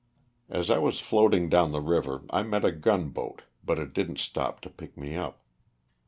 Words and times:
As 0.49 0.71
I 0.71 0.79
was 0.79 0.99
floating 0.99 1.47
down 1.47 1.73
the 1.73 1.79
river 1.79 2.23
I 2.31 2.41
met 2.41 2.65
a 2.65 2.71
gunboat, 2.71 3.43
but 3.63 3.77
it 3.77 3.93
didn't 3.93 4.17
stop 4.17 4.59
to 4.61 4.69
pick 4.71 4.97
me 4.97 5.15
up. 5.15 5.45